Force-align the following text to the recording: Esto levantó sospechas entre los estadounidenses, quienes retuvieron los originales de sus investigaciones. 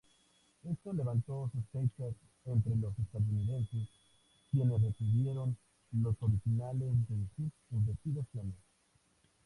Esto 0.63 0.93
levantó 0.93 1.51
sospechas 1.53 2.15
entre 2.45 2.75
los 2.75 2.97
estadounidenses, 2.97 3.87
quienes 4.51 4.81
retuvieron 4.81 5.55
los 5.91 6.15
originales 6.23 7.07
de 7.07 7.27
sus 7.37 7.51
investigaciones. 7.69 8.55